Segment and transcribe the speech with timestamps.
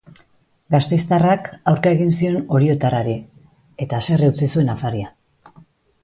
[0.75, 3.13] Gasteiztarrak aurka egin zion oriotarrari,
[3.87, 5.13] eta haserre utzi zuen afaria.